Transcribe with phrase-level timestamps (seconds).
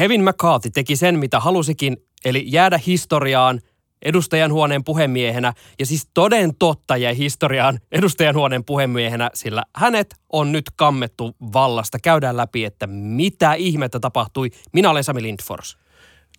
[0.00, 3.60] Kevin McCarthy teki sen, mitä halusikin, eli jäädä historiaan
[4.02, 10.52] edustajan huoneen puhemiehenä ja siis toden totta jäi historiaan edustajan huoneen puhemiehenä, sillä hänet on
[10.52, 11.98] nyt kammettu vallasta.
[11.98, 14.50] Käydään läpi, että mitä ihmettä tapahtui.
[14.72, 15.78] Minä olen Sami Lindfors.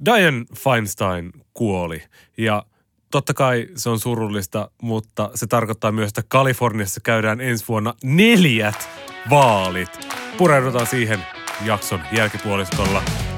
[0.05, 2.03] Diane Feinstein kuoli
[2.37, 2.65] ja
[3.11, 8.89] totta kai se on surullista, mutta se tarkoittaa myös, että Kaliforniassa käydään ensi vuonna neljät
[9.29, 10.07] vaalit.
[10.37, 11.19] Pureudutaan siihen
[11.65, 13.03] jakson jälkipuoliskolla.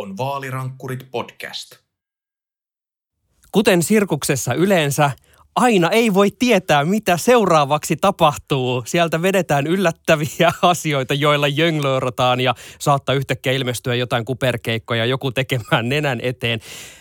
[0.00, 1.76] on Vaalirankkurit podcast.
[3.52, 5.10] Kuten sirkuksessa yleensä,
[5.56, 8.82] aina ei voi tietää, mitä seuraavaksi tapahtuu.
[8.86, 16.20] Sieltä vedetään yllättäviä asioita, joilla jönglöörataan ja saattaa yhtäkkiä ilmestyä jotain kuperkeikkoja, joku tekemään nenän
[16.22, 16.60] eteen.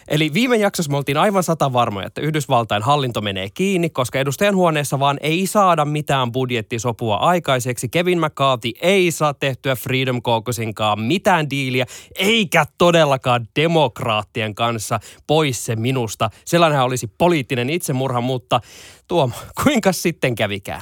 [0.09, 4.55] Eli viime jaksossa me oltiin aivan sata varmoja, että Yhdysvaltain hallinto menee kiinni, koska edustajan
[4.55, 7.89] huoneessa vaan ei saada mitään budjettisopua aikaiseksi.
[7.89, 15.75] Kevin McCarthy ei saa tehtyä Freedom Caucusinkaan mitään diiliä, eikä todellakaan demokraattien kanssa pois se
[15.75, 16.29] minusta.
[16.45, 18.61] Sellainenhan olisi poliittinen itsemurha, mutta
[19.07, 20.81] Tuomo, kuinka sitten kävikään?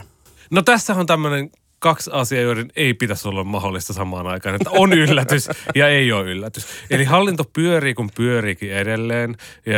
[0.52, 4.56] No tässä on tämmöinen kaksi asiaa, joiden ei pitäisi olla mahdollista samaan aikaan.
[4.56, 6.67] Että on yllätys ja ei ole yllätys.
[6.89, 9.36] Eli hallinto pyörii, kun pyöriikin edelleen.
[9.66, 9.73] Ja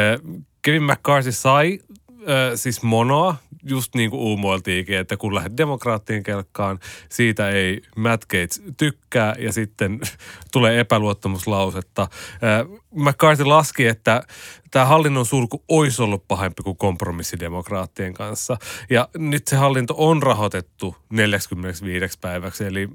[0.62, 6.80] Kevin McCarthy sai äh, siis monoa, just niin kuin uumoiltiinkin, että kun lähdet demokraattien kelkkaan,
[7.10, 10.00] siitä ei Matt Gates tykkää ja sitten
[10.54, 12.02] tulee epäluottamuslausetta.
[12.02, 14.24] Äh, McCarthy laski, että
[14.72, 18.58] tämä hallinnon sulku olisi ollut pahempi kuin kompromissidemokraattien kanssa.
[18.90, 22.90] Ja nyt se hallinto on rahoitettu 45 päiväksi, eli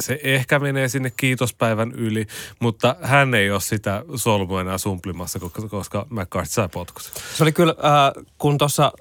[0.00, 2.26] se ehkä menee sinne kiitospäivän yli,
[2.60, 5.38] mutta hän ei ole sitä solmua enää sumplimassa,
[5.70, 7.12] koska McCarthy sai potkusen.
[7.34, 8.92] Se oli kyllä, äh, kun tuossa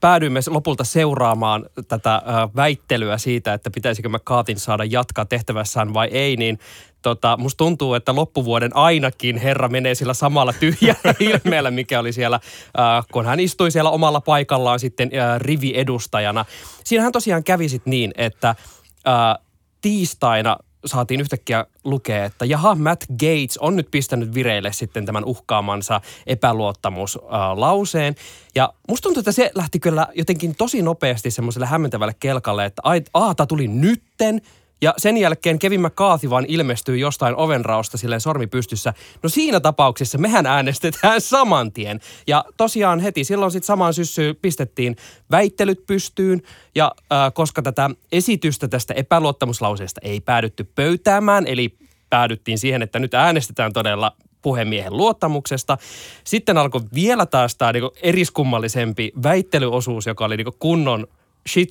[0.00, 2.22] päädyimme lopulta seuraamaan tätä
[2.56, 6.58] väittelyä siitä, että pitäisikö McCartin saada jatkaa tehtävässään vai ei, niin
[7.02, 12.40] tota, musta tuntuu, että loppuvuoden ainakin herra menee sillä samalla tyhjällä ilmeellä, mikä oli siellä,
[13.12, 16.44] kun hän istui siellä omalla paikallaan sitten riviedustajana.
[16.84, 18.54] Siinähän tosiaan kävi sitten niin, että
[19.80, 20.56] tiistaina
[20.88, 28.14] saatiin yhtäkkiä lukea, että jaha, Matt Gates on nyt pistänyt vireille sitten tämän uhkaamansa epäluottamuslauseen.
[28.54, 32.82] Ja musta tuntuu, että se lähti kyllä jotenkin tosi nopeasti semmoiselle hämmentävälle kelkalle, että
[33.14, 34.40] aata tuli nytten–
[34.80, 38.94] ja sen jälkeen Kevin McCarthy vaan ilmestyy jostain ovenraosta silleen sormi pystyssä.
[39.22, 42.00] No siinä tapauksessa mehän äänestetään saman tien.
[42.26, 44.96] Ja tosiaan heti silloin sitten samaan syssyyn pistettiin
[45.30, 46.42] väittelyt pystyyn.
[46.74, 51.76] Ja äh, koska tätä esitystä tästä epäluottamuslauseesta ei päädytty pöytäämään, eli
[52.10, 54.12] päädyttiin siihen, että nyt äänestetään todella
[54.42, 55.78] puhemiehen luottamuksesta.
[56.24, 61.06] Sitten alkoi vielä taas tämä niinku eriskummallisempi väittelyosuus, joka oli niinku kunnon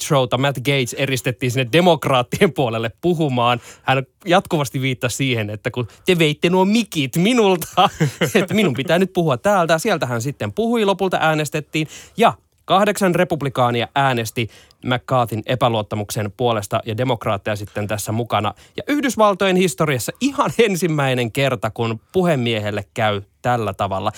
[0.02, 3.62] showta Matt Gates eristettiin sinne demokraattien puolelle puhumaan.
[3.84, 7.90] Hän jatkuvasti viittasi siihen, että kun te veitte nuo mikit minulta,
[8.36, 9.80] että minun pitää nyt puhua täältä.
[9.80, 12.34] Sieltä hän sitten puhui, lopulta äänestettiin ja
[12.68, 14.50] kahdeksan republikaania äänesti
[14.86, 18.54] McCarthyn epäluottamuksen puolesta ja demokraatteja sitten tässä mukana.
[18.78, 24.12] Ja Yhdysvaltojen historiassa ihan ensimmäinen kerta, kun puhemiehelle käy tällä tavalla.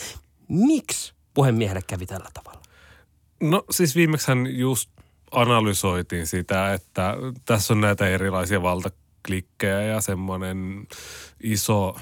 [0.47, 2.61] Miksi puhemiehelle kävi tällä tavalla?
[3.41, 4.89] No siis viimeksi hän just
[5.31, 10.87] analysoitiin sitä, että tässä on näitä erilaisia valtaklikkejä ja semmoinen
[11.43, 11.95] iso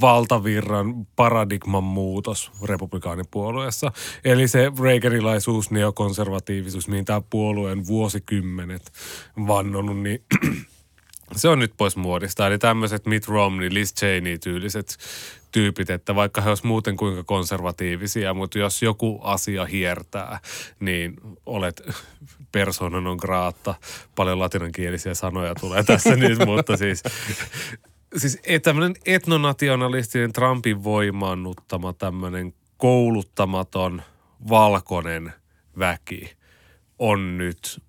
[0.00, 3.92] valtavirran paradigman muutos republikaanipuolueessa.
[4.24, 8.92] Eli se reaganilaisuus, neokonservatiivisuus, mihin tämä puolueen vuosikymmenet
[9.46, 10.24] vannonut, niin
[11.36, 12.46] se on nyt pois muodista.
[12.46, 14.96] Eli tämmöiset Mitt Romney, Liz Cheney-tyyliset
[15.54, 20.40] tyypit, että vaikka he olisivat muuten kuinka konservatiivisia, mutta jos joku asia hiertää,
[20.80, 21.82] niin olet
[22.52, 23.74] persona non grata.
[24.14, 27.02] Paljon latinankielisiä sanoja tulee tässä nyt, mutta siis,
[28.16, 34.02] siis tämmöinen etnonationalistinen Trumpin voimaannuttama tämmöinen kouluttamaton
[34.48, 35.32] valkoinen
[35.78, 36.36] väki
[36.98, 37.82] on nyt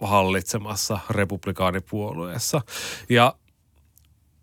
[0.00, 2.60] hallitsemassa republikaanipuolueessa.
[3.08, 3.34] Ja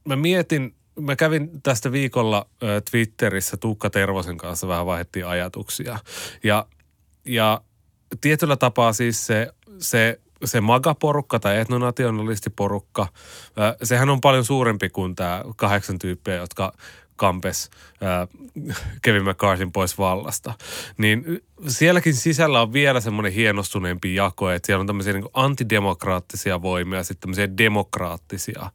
[0.06, 2.46] mä mietin, mä kävin tästä viikolla
[2.92, 6.00] Twitterissä Tuukka Tervosen kanssa vähän vaihdettiin ajatuksia.
[6.44, 6.66] Ja,
[7.26, 7.62] ja
[8.22, 9.48] tietyllä tapaa siis se,
[9.80, 13.08] se, se MAGA-porukka tai etnonationalistiporukka,
[13.84, 16.74] sehän on paljon suurempi kuin tämä kahdeksan tyyppiä, jotka
[17.16, 17.70] kampes
[19.02, 20.54] Kevin McCarthyn pois vallasta.
[20.98, 21.26] Niin
[21.68, 27.04] sielläkin sisällä on vielä semmoinen hienostuneempi jako, että siellä on tämmöisiä niin antidemokraattisia voimia ja
[27.04, 28.72] sitten tämmöisiä demokraattisia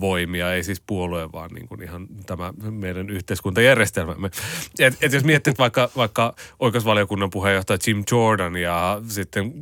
[0.00, 4.30] voimia, ei siis puolue, vaan niin kuin ihan tämä meidän yhteiskuntajärjestelmämme.
[4.78, 9.52] Et, et jos miettii vaikka, vaikka oikeusvaliokunnan puheenjohtaja Jim Jordan ja sitten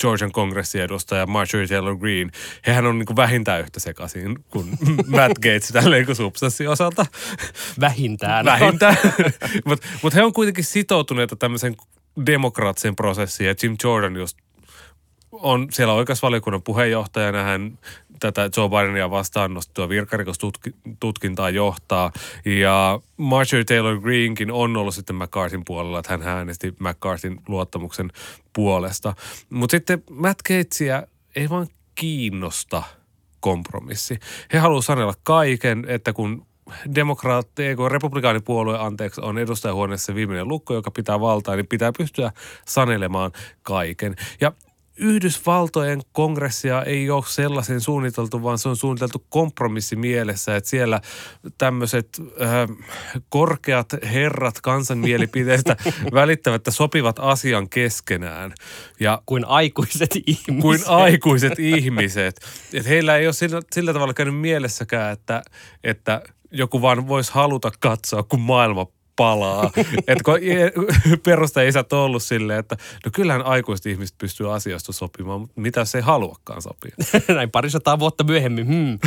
[0.00, 2.30] Georgian kongressin edustaja Marjorie Taylor Greene,
[2.66, 4.70] hehän on niin kuin vähintään yhtä sekaisin kuin
[5.16, 7.06] Matt Gates tälleen kuin substanssin osalta.
[7.80, 8.44] Vähintään.
[8.44, 8.96] Vähintään.
[9.66, 11.76] Mutta mut he on kuitenkin sitoutuneita tämmöisen
[12.26, 14.38] demokraattisen prosessiin ja Jim Jordan just
[15.32, 17.42] on siellä oikeusvaliokunnan puheenjohtajana.
[17.42, 17.78] Hän
[18.20, 22.12] tätä Joe Bidenia vastaan nostettua virkarikostutkintaa johtaa.
[22.44, 28.12] Ja Marjorie Taylor Greenkin on ollut sitten McCarthyn puolella, että hän äänesti McCarthyn luottamuksen
[28.52, 29.14] puolesta.
[29.50, 31.02] Mutta sitten Matt Gatesia
[31.36, 32.82] ei vaan kiinnosta
[33.40, 34.18] kompromissi.
[34.52, 36.46] He haluavat sanella kaiken, että kun
[36.94, 42.32] demokraatti, kun republikaanipuolue, anteeksi, on edustajahuoneessa viimeinen lukko, joka pitää valtaa, niin pitää pystyä
[42.68, 43.32] sanelemaan
[43.62, 44.16] kaiken.
[44.40, 44.52] Ja
[44.96, 51.00] Yhdysvaltojen kongressia ei ole sellaisen suunniteltu, vaan se on suunniteltu kompromissi mielessä, että siellä
[51.58, 52.08] tämmöiset
[52.42, 52.76] äh,
[53.28, 55.76] korkeat herrat kansanmielipiteistä
[56.12, 58.52] välittävät ja sopivat asian keskenään.
[59.00, 60.62] Ja kuin aikuiset ihmiset.
[60.62, 62.40] Kuin aikuiset ihmiset.
[62.74, 65.42] Että heillä ei ole sillä, sillä tavalla käynyt mielessäkään, että,
[65.84, 68.86] että joku vaan voisi haluta katsoa, kun maailma
[69.16, 69.70] palaa.
[70.08, 70.34] että kun
[71.24, 75.98] perustajisät on ollut silleen, että no kyllähän aikuiset ihmiset pystyy asioista sopimaan, mutta mitä se
[75.98, 76.96] ei haluakaan sopia.
[77.34, 78.66] Näin parisataa vuotta myöhemmin.
[78.66, 78.98] Hmm.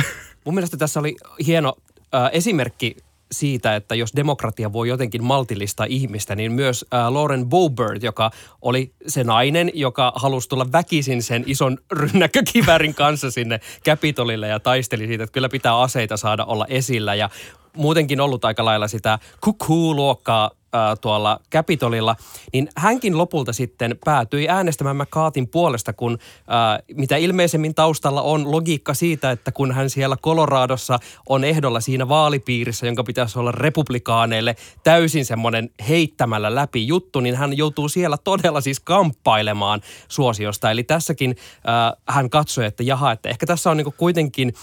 [0.44, 1.16] Mun mielestä tässä oli
[1.46, 1.76] hieno
[2.14, 2.96] äh, esimerkki
[3.32, 8.30] siitä, että jos demokratia voi jotenkin maltillista ihmistä, niin myös äh, Lauren Boebert, joka
[8.62, 15.06] oli se nainen, joka halusi tulla väkisin sen ison rynnäkkökivärin kanssa sinne Capitolille ja taisteli
[15.06, 17.14] siitä, että kyllä pitää aseita saada olla esillä.
[17.14, 17.30] Ja
[17.76, 22.16] muutenkin ollut aika lailla sitä kukuu-luokkaa ää, tuolla Capitolilla,
[22.52, 26.18] niin hänkin lopulta sitten päätyi äänestämään McCartin puolesta, kun
[26.48, 32.08] ää, mitä ilmeisemmin taustalla on logiikka siitä, että kun hän siellä Coloradossa on ehdolla siinä
[32.08, 38.60] vaalipiirissä, jonka pitäisi olla republikaaneille täysin semmoinen heittämällä läpi juttu, niin hän joutuu siellä todella
[38.60, 40.70] siis kamppailemaan suosiosta.
[40.70, 44.52] Eli tässäkin ää, hän katsoi, että jaha, että ehkä tässä on niinku kuitenkin–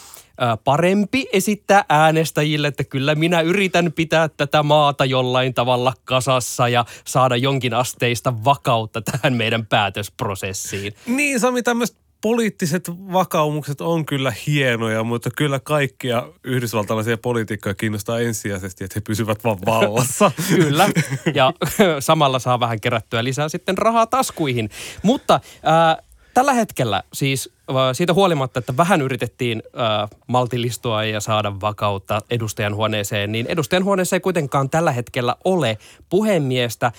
[0.64, 7.36] parempi esittää äänestäjille, että kyllä minä yritän pitää tätä maata jollain tavalla kasassa ja saada
[7.36, 10.94] jonkin asteista vakautta tähän meidän päätösprosessiin.
[11.06, 18.84] Niin Sami, tämmöiset poliittiset vakaumukset on kyllä hienoja, mutta kyllä kaikkia yhdysvaltalaisia poliitikkoja kiinnostaa ensisijaisesti,
[18.84, 20.32] että he pysyvät vaan vallassa.
[20.56, 20.90] kyllä,
[21.34, 21.54] ja
[22.00, 24.70] samalla saa vähän kerättyä lisää sitten rahaa taskuihin.
[25.04, 27.57] Mutta äh, tällä hetkellä siis
[27.94, 34.16] siitä huolimatta, että vähän yritettiin äh, maltillistua ja saada vakautta edustajan huoneeseen, niin edustajan huoneessa
[34.16, 35.78] ei kuitenkaan tällä hetkellä ole
[36.10, 36.92] puhemiestä.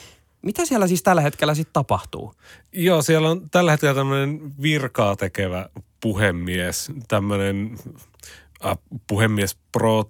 [0.43, 2.35] Mitä siellä siis tällä hetkellä sitten tapahtuu?
[2.73, 5.69] Joo, siellä on tällä hetkellä tämmöinen virkaa tekevä
[6.01, 7.79] puhemies, tämmöinen
[8.67, 10.05] äh, puhemies pro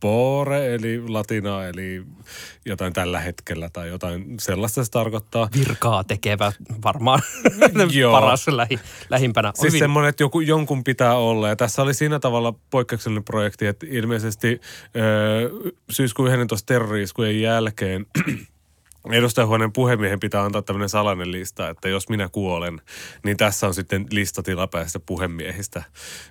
[0.00, 2.02] tempore, eli latina, eli
[2.64, 5.48] jotain tällä hetkellä tai jotain sellaista se tarkoittaa.
[5.58, 6.52] Virkaa tekevä
[6.84, 7.20] varmaan
[8.12, 8.78] paras lähi,
[9.10, 9.52] lähimpänä.
[9.54, 9.78] Siis Hyvin.
[9.78, 11.48] semmoinen, että joku, jonkun pitää olla.
[11.48, 14.60] Ja tässä oli siinä tavalla poikkeuksellinen projekti, että ilmeisesti
[14.96, 18.06] ö, syyskuun 11 terroriiskujen jälkeen–
[19.12, 22.80] edustajahuoneen puhemiehen pitää antaa tämmöinen salainen lista, että jos minä kuolen,
[23.24, 25.82] niin tässä on sitten lista tilapäistä puhemiehistä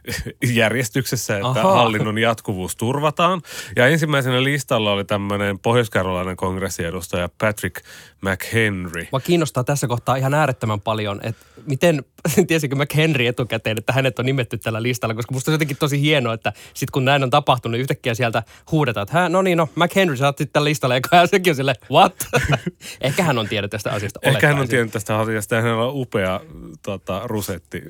[0.54, 1.74] järjestyksessä, että Aha.
[1.74, 3.42] hallinnon jatkuvuus turvataan.
[3.76, 5.90] Ja ensimmäisenä listalla oli tämmöinen pohjois
[6.38, 7.86] kongressiedustaja Patrick
[8.22, 9.08] McHenry.
[9.12, 12.04] Mä kiinnostaa tässä kohtaa ihan äärettömän paljon, että miten,
[12.48, 16.34] tiesikö McHenry etukäteen, että hänet on nimetty tällä listalla, koska musta on jotenkin tosi hienoa,
[16.34, 20.18] että sitten kun näin on tapahtunut, niin yhtäkkiä sieltä huudetaan, että no niin, no McHenry,
[20.18, 22.16] sä oot sitten tällä listalla, ja sekin on sille, what?
[23.02, 24.20] Ehkä hän on tiedä tästä asiasta.
[24.24, 26.40] Ehkä hän on tiennyt tästä asiasta, ja hänellä on upea
[26.84, 27.84] tota, rusetti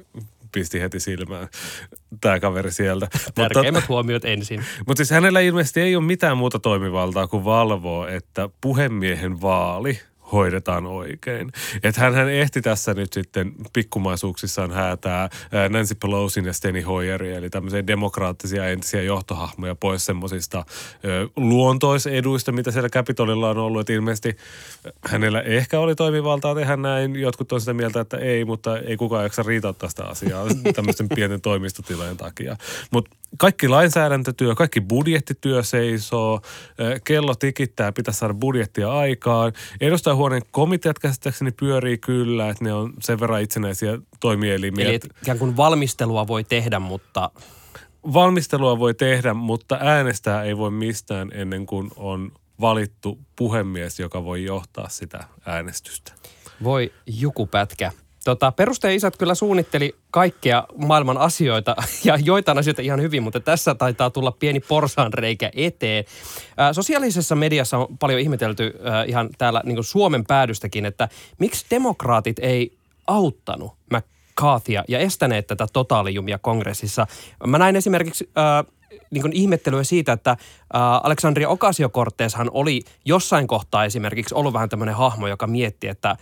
[0.51, 1.47] pisti heti silmään
[2.21, 3.07] tämä kaveri sieltä.
[3.35, 4.63] Tärkeimmät mutta, huomiot ensin.
[4.87, 9.99] Mutta siis hänellä ilmeisesti ei ole mitään muuta toimivaltaa kuin valvoa, että puhemiehen vaali–
[10.31, 11.51] hoidetaan oikein.
[11.83, 15.29] Että hän ehti tässä nyt sitten pikkumaisuuksissaan häätää
[15.69, 20.65] Nancy Pelosin ja Steny Hoyerin, eli tämmöisiä demokraattisia entisiä johtohahmoja pois semmoisista
[21.35, 23.81] luontoiseduista, mitä siellä Capitolilla on ollut.
[23.81, 24.37] Että ilmeisesti
[25.01, 27.15] hänellä ehkä oli toimivaltaa tehdä näin.
[27.15, 31.41] Jotkut on sitä mieltä, että ei, mutta ei kukaan jaksa riitauttaa sitä asiaa tämmöisten pienten
[31.41, 32.57] toimistotilojen takia.
[32.91, 36.41] Mutta kaikki lainsäädäntötyö, kaikki budjettityö seisoo,
[37.03, 39.53] kello tikittää, pitäisi saada budjettia aikaan.
[39.81, 44.89] Edustajahuoneen komiteat käsittääkseni pyörii kyllä, että ne on sen verran itsenäisiä toimielimiä.
[44.89, 47.31] Eli ikään kuin valmistelua voi tehdä, mutta
[48.13, 52.31] valmistelua voi tehdä, mutta äänestää ei voi mistään ennen kuin on
[52.61, 56.13] valittu puhemies, joka voi johtaa sitä äänestystä.
[56.63, 57.91] Voi jukupätkä.
[58.27, 64.09] Tota, perustaja-isät kyllä suunnitteli kaikkea maailman asioita ja joitain asioita ihan hyvin, mutta tässä taitaa
[64.09, 66.05] tulla pieni porsaanreikä eteen.
[66.57, 72.39] Ää, sosiaalisessa mediassa on paljon ihmetelty ää, ihan täällä niin Suomen päädystäkin, että miksi demokraatit
[72.39, 77.07] ei auttanut McCarthyä ja estäneet tätä totaaliumia kongressissa.
[77.47, 78.63] Mä näin esimerkiksi ää,
[79.11, 80.37] niin kuin ihmettelyä siitä, että
[81.03, 86.17] Aleksandria Ocasio-Cortezhan oli jossain kohtaa esimerkiksi ollut vähän tämmöinen hahmo, joka mietti, että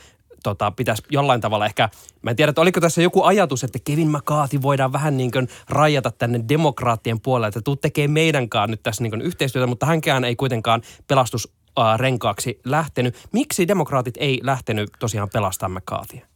[0.46, 1.90] tota, pitäisi jollain tavalla ehkä,
[2.22, 5.48] mä en tiedä, että oliko tässä joku ajatus, että Kevin McCarthy voidaan vähän niin kuin
[5.70, 10.24] rajata tänne demokraattien puolelle, että tuu tekee meidänkaan nyt tässä niin kuin yhteistyötä, mutta hänkään
[10.24, 11.54] ei kuitenkaan pelastus
[11.98, 13.16] renkaaksi lähtenyt.
[13.32, 16.28] Miksi demokraatit ei lähtenyt tosiaan pelastamaan McCarthyä?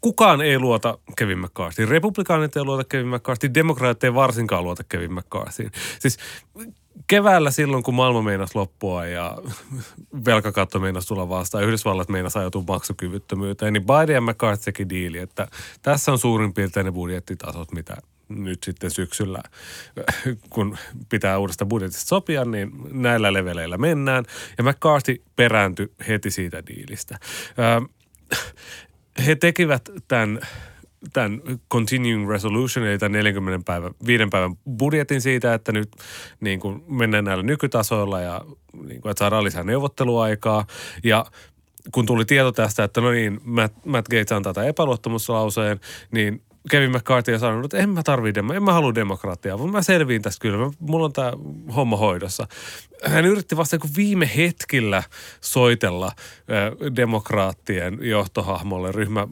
[0.00, 1.86] Kukaan ei luota Kevin McCarthy.
[1.86, 3.54] Republikaanit ei luota Kevin McCarthy.
[3.54, 5.70] Demokraatit ei varsinkaan luota Kevin McCarthy.
[5.98, 6.18] Siis
[7.06, 9.38] keväällä silloin, kun maailma meinasi loppua ja
[10.26, 15.48] velkakatto meinasi tulla vastaan, Yhdysvallat meinasi ajautua maksukyvyttömyyteen, niin Biden ja McCarthy teki diili, että
[15.82, 17.96] tässä on suurin piirtein ne budjettitasot, mitä
[18.28, 19.42] nyt sitten syksyllä,
[20.50, 20.78] kun
[21.08, 24.24] pitää uudesta budjetista sopia, niin näillä leveleillä mennään.
[24.58, 27.18] Ja McCarthy perääntyi heti siitä diilistä.
[29.26, 30.40] He tekivät tämän
[31.12, 31.40] tämän
[31.72, 35.88] continuing resolution, eli tämän 40 päivän, viiden päivän budjetin siitä, että nyt
[36.40, 38.40] niin kuin mennään näillä nykytasoilla ja
[38.86, 40.66] niin kuin, että saadaan lisää neuvotteluaikaa.
[41.04, 41.24] Ja
[41.92, 46.90] kun tuli tieto tästä, että no niin, Matt, Matt Gates antaa tämän epäluottamuslauseen, niin Kevin
[46.90, 50.22] McCarthy on sanonut, että en mä tarvii demo, en mä halua demokratiaa, vaan mä selviin
[50.22, 51.32] tästä kyllä, mulla on tämä
[51.76, 52.46] homma hoidossa.
[53.04, 55.02] Hän yritti vasta viime hetkillä
[55.40, 59.26] soitella äh, demokraattien johtohahmolle, ryhmä äh,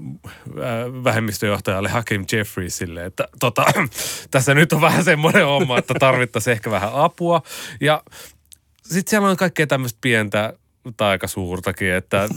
[1.05, 3.65] vähemmistöjohtajalle Hakim Jeffriesille, että tota,
[4.31, 7.43] tässä nyt on vähän semmoinen homma, että tarvittaisiin ehkä vähän apua.
[7.81, 8.03] Ja
[8.83, 10.53] sitten siellä on kaikkea tämmöistä pientä
[10.97, 12.29] tai aika suurtakin, että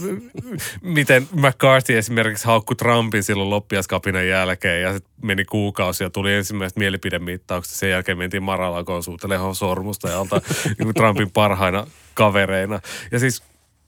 [0.81, 6.77] miten McCarthy esimerkiksi haukkui Trumpin silloin loppiaskapinan jälkeen ja sitten meni kuukausi ja tuli ensimmäiset
[6.77, 7.75] mielipidemittaukset.
[7.75, 10.41] Sen jälkeen mentiin Maralakoon suutelemaan sormusta ja alta
[10.79, 12.79] niin Trumpin parhaina kavereina.
[13.11, 13.43] Ja siis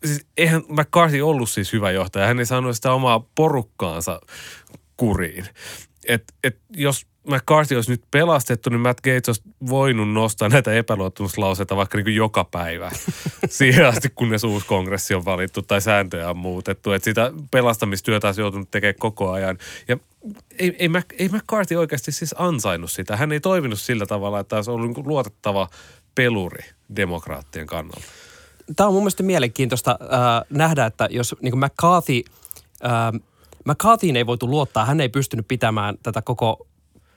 [0.06, 2.28] siis eihän McCarthy ollut siis hyvä johtaja.
[2.28, 4.22] Hän ei saanut sitä omaa porukkaansa
[4.98, 5.46] kuriin.
[6.08, 11.76] Et, et jos McCarthy olisi nyt pelastettu, niin Matt Gates olisi voinut nostaa näitä epäluottamuslauseita
[11.76, 12.92] vaikka niin kuin joka päivä.
[13.50, 16.92] Siihen asti, kunnes uusi kongressi on valittu tai sääntöjä on muutettu.
[16.92, 19.58] Että sitä pelastamistyötä olisi joutunut tekemään koko ajan.
[19.88, 19.98] Ja
[20.60, 23.18] ei, ei, Mac, ei McCarthy oikeasti siis ansainnut sitä.
[23.18, 25.68] Hän ei toiminut sillä tavalla, että olisi ollut niin luotettava
[26.16, 26.64] peluri
[26.96, 28.08] demokraattien kannalta.
[28.76, 30.10] Tämä on mun mielestä mielenkiintoista äh,
[30.50, 32.22] nähdä, että jos niin McCarthy...
[32.86, 33.22] Äh,
[33.66, 36.68] McCarthyin ei voitu luottaa, hän ei pystynyt pitämään tätä koko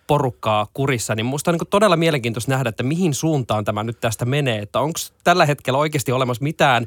[0.06, 4.25] porukkaa kurissa, niin musta on niin todella mielenkiintoista nähdä, että mihin suuntaan tämä nyt tästä
[4.25, 4.58] menee.
[4.58, 6.86] Että onko tällä hetkellä oikeasti olemassa mitään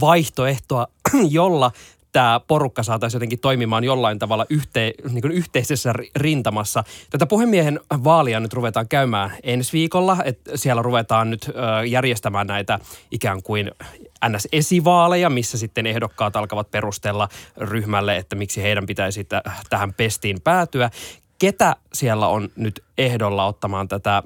[0.00, 0.86] vaihtoehtoa,
[1.30, 1.70] jolla
[2.12, 6.84] tämä porukka saataisiin jotenkin toimimaan jollain tavalla yhte, niin kuin yhteisessä rintamassa.
[7.10, 11.50] Tätä puhemiehen vaalia nyt ruvetaan käymään ensi viikolla, että siellä ruvetaan nyt
[11.88, 12.78] järjestämään näitä
[13.10, 13.70] ikään kuin
[14.28, 19.26] NS-esivaaleja, missä sitten ehdokkaat alkavat perustella ryhmälle, että miksi heidän pitäisi
[19.70, 20.90] tähän pestiin päätyä
[21.38, 24.22] ketä siellä on nyt ehdolla ottamaan tätä,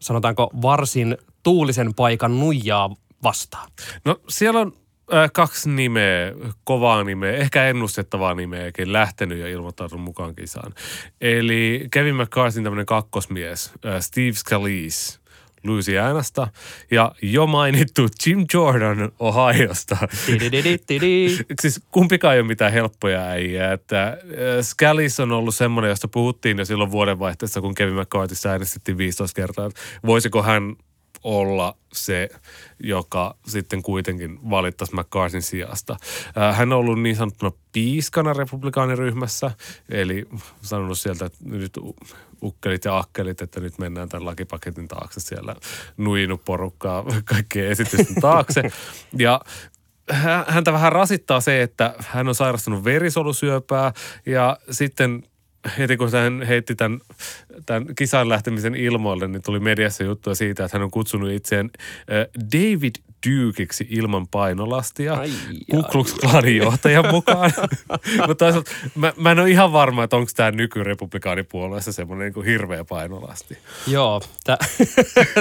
[0.00, 3.70] sanotaanko varsin tuulisen paikan nuijaa vastaan?
[4.04, 4.72] No siellä on
[5.14, 6.32] äh, kaksi nimeä,
[6.64, 10.74] kovaa nimeä, ehkä ennustettavaa nimeäkin lähtenyt ja ilmoittautunut mukaan kisaan.
[11.20, 15.18] Eli Kevin McCarthyn tämmöinen kakkosmies, äh, Steve Scalise–
[15.64, 16.48] Louisianasta
[16.90, 19.96] ja jo mainittu Jim Jordan Ohiosta.
[21.62, 23.72] siis kumpikaan ei ole mitään helppoja äijää.
[23.72, 24.16] Että äh,
[24.62, 29.70] Scalise on ollut semmoinen, josta puhuttiin jo silloin vuodenvaihteessa, kun Kevin McCarthy äänestettiin 15 kertaa.
[30.06, 30.76] Voisiko hän
[31.24, 32.28] olla se,
[32.82, 35.96] joka sitten kuitenkin valittaisi McCarthyn sijasta.
[36.38, 39.50] Äh, hän on ollut niin sanottuna piiskana republikaaniryhmässä,
[39.88, 40.26] eli
[40.62, 41.72] sanonut sieltä, että nyt
[42.42, 45.56] ukkelit ja akkelit, että nyt mennään tämän lakipaketin taakse siellä
[45.96, 48.62] nuinut porukkaa kaikkien esitysten taakse.
[49.18, 49.40] Ja
[50.46, 53.92] häntä vähän rasittaa se, että hän on sairastunut verisolusyöpää
[54.26, 55.22] ja sitten
[55.78, 57.00] heti kun hän heitti tämän,
[57.66, 61.70] tämän kisan lähtemisen ilmoille, niin tuli mediassa juttua siitä, että hän on kutsunut itseään
[62.52, 62.94] David
[63.26, 65.18] Dukeiksi ilman painolastia.
[65.70, 67.52] Ku Klux Klanin johtajan mukaan.
[68.16, 72.84] Mutta toisaalta mä, mä en ole ihan varma, että onko tämä nykyrepublikaanipuolueessa semmoinen niin hirveä
[72.84, 73.58] painolasti.
[73.86, 74.58] Joo, tä,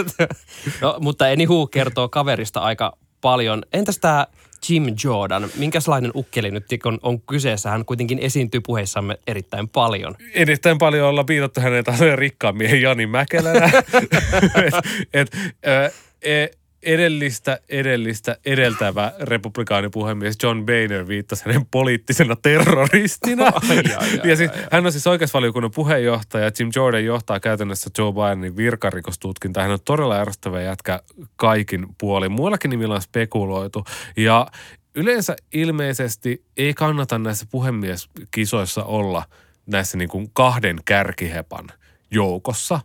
[0.82, 3.64] no, mutta Anywho kertoo kaverista aika paljon.
[3.74, 4.28] Entäs tämä
[4.70, 5.50] Jim Jordan.
[5.56, 7.70] Minkälainen ukkeli nyt on, on kyseessä?
[7.70, 10.16] Hän kuitenkin esiintyy puheissamme erittäin paljon.
[10.34, 13.66] Erittäin paljon ollaan viitattu hänen tasojen rikkaan miehen Jani Mäkelänä.
[14.64, 14.74] et,
[15.14, 15.36] et,
[15.68, 15.92] äh,
[16.22, 16.48] e,
[16.86, 23.46] edellistä, edellistä, edeltävä republikaanipuhemies John Boehner viittasi hänen poliittisena terroristina.
[23.70, 24.68] Ai, ai, ai, ja siis, ai, ai.
[24.72, 26.52] hän on siis oikeusvaliokunnan puheenjohtaja.
[26.60, 29.62] Jim Jordan johtaa käytännössä Joe Bidenin virkarikostutkinta.
[29.62, 31.02] Hän on todella ärsyttävä jätkä
[31.36, 32.32] kaikin puolin.
[32.32, 33.84] Muillakin nimillä on spekuloitu.
[34.18, 34.48] Ja
[34.96, 39.24] yleensä ilmeisesti ei kannata näissä puhemieskisoissa olla
[39.66, 41.68] näissä niin kuin kahden kärkihepan
[42.12, 42.80] joukossa,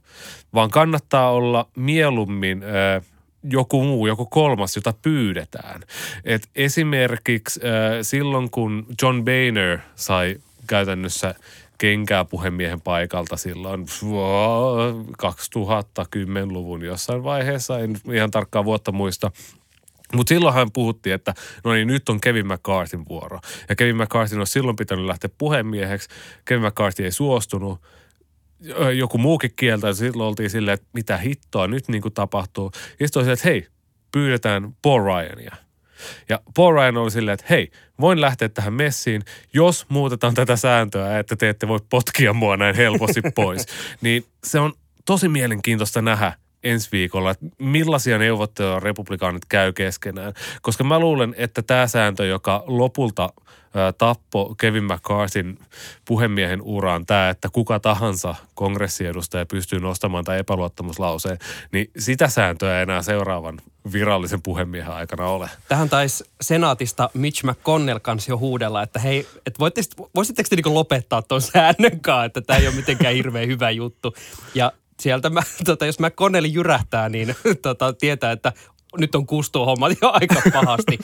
[0.55, 3.03] vaan kannattaa olla mieluummin ö,
[3.43, 5.81] joku muu, joku kolmas, jota pyydetään.
[6.25, 7.71] Et esimerkiksi äh,
[8.03, 11.35] silloin, kun John Boehner sai käytännössä
[11.79, 13.87] kenkää puhemiehen paikalta silloin
[15.23, 19.31] 2010-luvun jossain vaiheessa, en ihan tarkkaa vuotta muista,
[20.15, 23.41] mutta silloinhan puhuttiin, että no niin, nyt on Kevin McCarthyn vuoro.
[23.69, 26.09] Ja Kevin McCarthy on silloin pitänyt lähteä puhemieheksi.
[26.45, 27.81] Kevin McCarthy ei suostunut
[28.97, 32.71] joku muukin kieltä, ja silloin oltiin silleen, että mitä hittoa nyt niin kuin tapahtuu.
[33.01, 33.67] Ja sitten oli että hei,
[34.13, 35.57] pyydetään Paul Ryania.
[36.29, 39.23] Ja Paul Ryan oli silleen, että hei, voin lähteä tähän messiin,
[39.53, 43.67] jos muutetaan tätä sääntöä, että te ette voi potkia mua näin helposti pois.
[44.01, 44.73] niin se on
[45.05, 46.33] tosi mielenkiintoista nähdä
[46.65, 50.33] ensi viikolla, että millaisia neuvotteluja republikaanit käy keskenään.
[50.63, 53.33] Koska mä luulen, että tämä sääntö, joka lopulta
[53.99, 55.59] tappo Kevin McCarthyn
[56.05, 61.39] puhemiehen uraan, tämä, että kuka tahansa kongressiedustaja pystyy nostamaan tai epäluottamuslauseen,
[61.73, 63.61] niin sitä sääntöä ei enää seuraavan
[63.93, 65.51] virallisen puhemiehen aikana ole.
[65.69, 70.75] Tähän taisi senaatista Mitch McConnell kanssa jo huudella, että hei, että voitteko, voisitteko te niinku
[70.75, 74.15] lopettaa tuon säännön kanssa, että tämä ei ole mitenkään hirveän hyvä juttu.
[74.55, 78.53] Ja sieltä, mä, tota, jos McConnell jyrähtää, niin tota, tietää, että
[78.99, 80.99] nyt on kustu homma jo aika pahasti.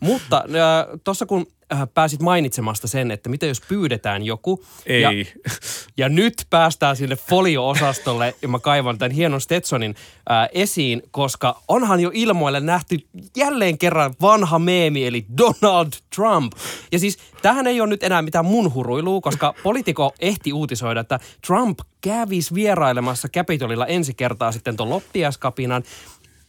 [0.00, 4.64] Mutta äh, tuossa kun äh, pääsit mainitsemasta sen, että mitä jos pyydetään joku.
[4.86, 5.02] Ei.
[5.02, 5.10] Ja,
[5.96, 9.94] ja nyt päästään sinne folio-osastolle ja mä kaivan tämän hienon Stetsonin
[10.30, 12.98] äh, esiin, koska onhan jo ilmoille nähty
[13.36, 16.52] jälleen kerran vanha meemi, eli Donald Trump.
[16.92, 21.20] Ja siis tähän ei ole nyt enää mitään mun huruilua, koska politiko ehti uutisoida, että
[21.46, 25.82] Trump kävisi vierailemassa Capitolilla ensi kertaa sitten tuon loppiaskapinan.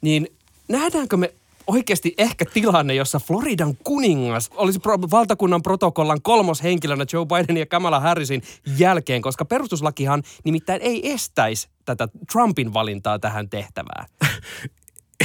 [0.02, 0.37] Niin
[0.68, 1.34] nähdäänkö me
[1.68, 7.66] oikeasti ehkä tilanne, jossa Floridan kuningas olisi pro- valtakunnan protokollan kolmos henkilönä Joe Bidenin ja
[7.66, 8.42] Kamala Harrisin
[8.78, 14.06] jälkeen, koska perustuslakihan nimittäin ei estäisi tätä Trumpin valintaa tähän tehtävään.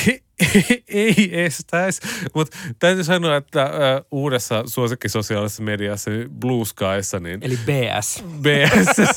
[0.07, 0.23] ei,
[0.89, 2.01] ei estäisi,
[2.35, 8.25] mutta täytyy sanoa, että ö, uudessa suosikkisosiaalisessa mediassa, Blue Skyssa, niin Eli BS.
[8.41, 9.17] BS.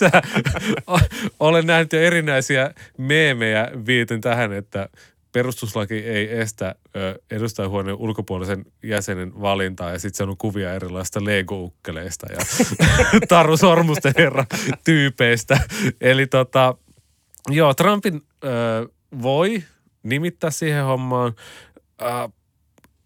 [1.39, 4.89] olen nähnyt jo erinäisiä meemejä viitin tähän, että
[5.35, 6.75] perustuslaki ei estä
[7.31, 12.37] edustajahuoneen ulkopuolisen jäsenen valintaa ja sitten se on kuvia erilaisista Lego-ukkeleista ja
[13.29, 14.45] Taru Sormusten herra
[14.83, 15.59] tyypeistä.
[16.01, 16.77] Eli tota,
[17.49, 18.47] joo, Trumpin ö,
[19.21, 19.63] voi
[20.03, 21.33] nimittää siihen hommaan.
[22.01, 22.05] Ö,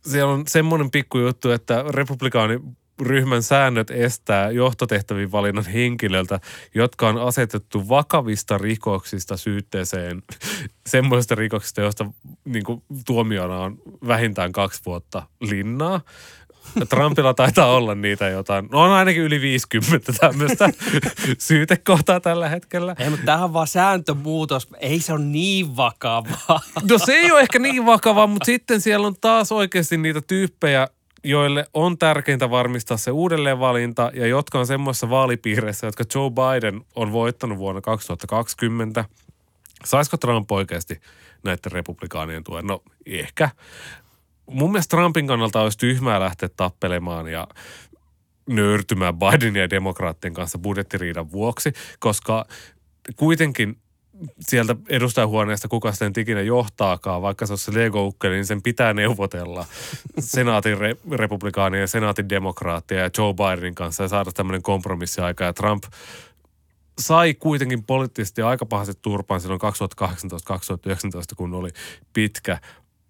[0.05, 2.59] siellä on semmoinen pikkujuttu, että republikaani
[3.01, 6.39] ryhmän säännöt estää johtotehtäviin valinnan henkilöltä,
[6.75, 10.23] jotka on asetettu vakavista rikoksista syytteeseen
[10.87, 12.05] semmoista rikoksista, joista
[12.45, 16.01] niin kuin, tuomiona on vähintään kaksi vuotta linnaa.
[16.89, 20.69] Trumpilla taitaa olla niitä jotain, no on ainakin yli 50 tämmöistä
[21.37, 22.95] syytekohtaa tällä hetkellä.
[22.99, 24.67] Ei, mutta tämähän on vaan sääntömuutos.
[24.79, 26.59] Ei se ole niin vakavaa.
[26.89, 30.87] No se ei ole ehkä niin vakava, mutta sitten siellä on taas oikeasti niitä tyyppejä,
[31.23, 37.11] joille on tärkeintä varmistaa se uudelleenvalinta ja jotka on semmoisessa vaalipiireissä, jotka Joe Biden on
[37.11, 39.05] voittanut vuonna 2020.
[39.85, 41.01] Saisiko Trump oikeasti
[41.43, 42.67] näiden republikaanien tuen?
[42.67, 43.49] No ehkä.
[44.45, 47.47] Mun mielestä Trumpin kannalta olisi tyhmää lähteä tappelemaan ja
[48.49, 52.45] nöyrtymään Bidenin ja demokraattien kanssa budjettiriidan vuoksi, koska
[53.15, 53.77] kuitenkin
[54.39, 59.65] sieltä edustajahuoneesta kuka sitten ikinä johtaakaan, vaikka se on se lego niin sen pitää neuvotella
[60.19, 65.43] senaatin re- republikaanien ja senaatin demokraattia ja Joe Bidenin kanssa ja saada tämmöinen kompromissi aika.
[65.43, 65.83] Ja Trump
[66.99, 71.69] sai kuitenkin poliittisesti aika pahasti turpaan silloin 2018-2019, kun oli
[72.13, 72.59] pitkä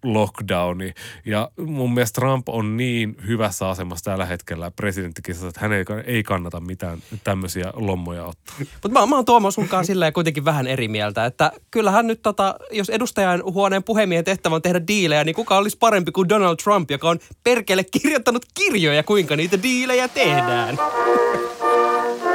[0.04, 0.94] lockdowni.
[1.26, 6.22] Ja mun mielestä Trump on niin hyvässä asemassa tällä hetkellä presidenttikisassa, että hän ei, ei
[6.22, 8.54] kannata mitään tämmöisiä lommoja ottaa.
[8.82, 12.54] Mutta mä, mä oon Tuomo sunkaan silleen kuitenkin vähän eri mieltä, että kyllähän nyt tota,
[12.70, 16.90] jos edustajan huoneen puhemiehen tehtävä on tehdä diilejä, niin kuka olisi parempi kuin Donald Trump,
[16.90, 20.78] joka on perkele kirjoittanut kirjoja, kuinka niitä diilejä tehdään.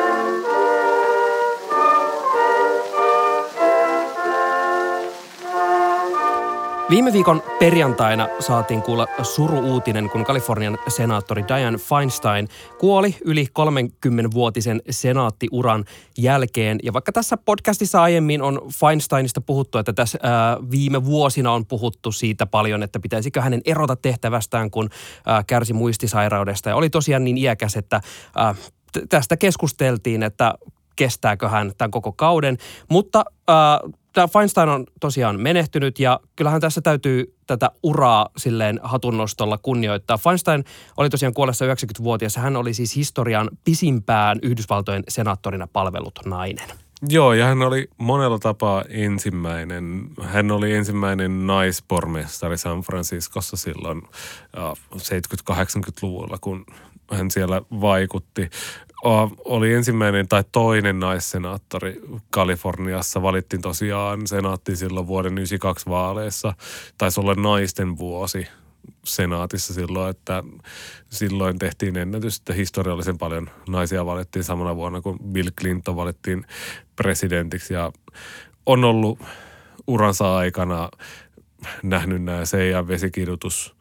[6.89, 12.47] Viime viikon perjantaina saatiin kuulla suru-uutinen, kun Kalifornian senaattori Dianne Feinstein
[12.79, 15.85] kuoli yli 30-vuotisen senaattiuran
[16.17, 16.79] jälkeen.
[16.83, 22.11] Ja vaikka tässä podcastissa aiemmin on Feinsteinista puhuttu, että tässä ää, viime vuosina on puhuttu
[22.11, 24.89] siitä paljon, että pitäisikö hänen erota tehtävästään, kun
[25.25, 26.69] ää, kärsi muistisairaudesta.
[26.69, 28.01] Ja oli tosiaan niin iäkäs, että
[28.35, 28.55] ää,
[28.91, 30.53] t- tästä keskusteltiin, että
[30.95, 32.57] kestääkö hän tämän koko kauden.
[32.89, 39.57] Mutta äh, tämä Feinstein on tosiaan menehtynyt ja kyllähän tässä täytyy tätä uraa silleen hatunnostolla
[39.57, 40.17] kunnioittaa.
[40.17, 40.63] Feinstein
[40.97, 42.35] oli tosiaan kuolessa 90-vuotias.
[42.35, 46.67] Hän oli siis historian pisimpään Yhdysvaltojen senaattorina palvelut nainen.
[47.09, 50.09] Joo, ja hän oli monella tapaa ensimmäinen.
[50.21, 54.01] Hän oli ensimmäinen naispormestari San Franciscossa silloin
[54.57, 54.73] äh,
[55.51, 56.65] 70-80-luvulla, kun
[57.11, 58.49] hän siellä vaikutti.
[59.45, 63.21] Oli ensimmäinen tai toinen naissenaattori Kaliforniassa.
[63.21, 66.53] Valittiin tosiaan senaatti silloin vuoden 92 vaaleissa.
[66.97, 68.47] Taisi olla naisten vuosi
[69.05, 70.43] senaatissa silloin, että
[71.09, 76.45] silloin tehtiin ennätys, että historiallisen paljon naisia valittiin samana vuonna, kun Bill Clinton valittiin
[76.95, 77.91] presidentiksi ja
[78.65, 79.19] on ollut
[79.87, 80.89] uransa aikana
[81.83, 83.75] nähnyt nämä CIA vesikirjoitus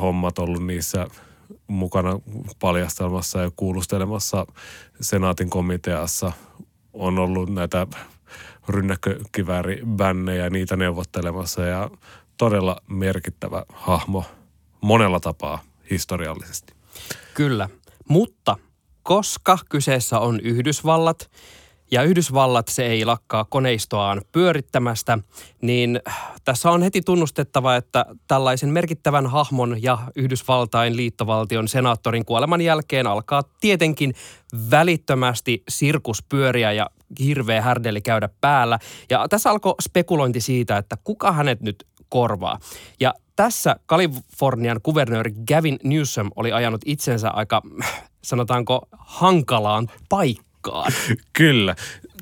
[0.00, 1.06] hommat ollut niissä
[1.68, 2.20] mukana
[2.60, 4.46] paljastelmassa ja kuulustelemassa
[5.00, 6.32] senaatin komiteassa.
[6.92, 7.86] On ollut näitä
[8.68, 11.90] rynnäkkökivääribännejä niitä neuvottelemassa ja
[12.36, 14.24] todella merkittävä hahmo
[14.80, 16.74] monella tapaa historiallisesti.
[17.34, 17.68] Kyllä,
[18.08, 18.56] mutta
[19.02, 21.30] koska kyseessä on Yhdysvallat
[21.90, 25.18] ja Yhdysvallat se ei lakkaa koneistoaan pyörittämästä,
[25.62, 26.00] niin
[26.44, 33.42] tässä on heti tunnustettava, että tällaisen merkittävän hahmon ja Yhdysvaltain liittovaltion senaattorin kuoleman jälkeen alkaa
[33.60, 34.14] tietenkin
[34.70, 38.78] välittömästi sirkus pyöriä ja hirveä härdeli käydä päällä.
[39.10, 42.58] Ja tässä alkoi spekulointi siitä, että kuka hänet nyt korvaa.
[43.00, 47.62] Ja tässä Kalifornian kuvernööri Gavin Newsom oli ajanut itsensä aika,
[48.24, 50.47] sanotaanko, hankalaan paikkaan.
[51.32, 51.74] Kyllä.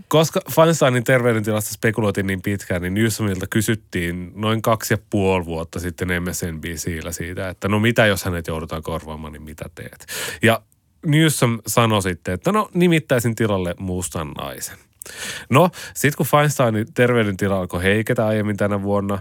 [0.08, 6.08] Koska Feinsteinin terveydentilasta spekuloitiin niin pitkään, niin Newsomilta kysyttiin noin kaksi ja puoli vuotta sitten
[6.22, 10.06] MSNBCllä siitä, että no mitä jos hänet joudutaan korvaamaan, niin mitä teet?
[10.42, 10.62] Ja
[11.06, 14.78] Newsom sanoi sitten, että no nimittäisin tilalle mustan naisen.
[15.50, 19.18] No, sitten kun Feinsteinin terveydentila alkoi heiketä aiemmin tänä vuonna,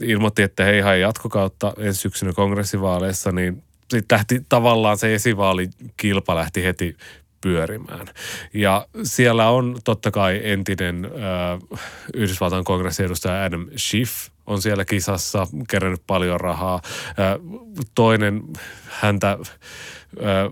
[0.00, 6.64] ilmoitti, että hei hai jatkokautta ensi syksynä kongressivaaleissa, niin sitten lähti tavallaan se esivaalikilpa lähti
[6.64, 6.96] heti
[7.40, 8.06] pyörimään.
[8.54, 11.78] Ja siellä on totta kai entinen äh,
[12.14, 16.80] Yhdysvaltain kongressiodustaja Adam Schiff on siellä kisassa, kerännyt paljon rahaa.
[17.08, 17.14] Äh,
[17.94, 18.42] toinen
[18.88, 19.38] häntä